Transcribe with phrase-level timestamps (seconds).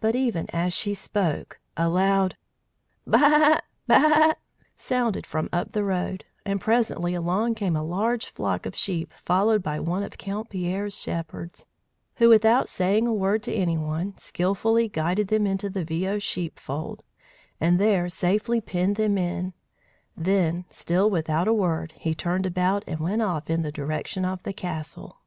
[0.00, 2.36] But even as she spoke, a loud
[3.06, 3.60] "Baa!
[3.86, 4.32] Baa!"
[4.74, 9.62] sounded from up the road, and presently along came a large flock of sheep followed
[9.62, 11.68] by one of Count Pierre's shepherds,
[12.16, 17.04] who, without saying a word to any one, skilfully guided them into the Viaud sheepfold,
[17.60, 19.52] and there safely penned them in;
[20.16, 24.42] then, still without a word, he turned about and went off in the direction of
[24.42, 25.20] the castle.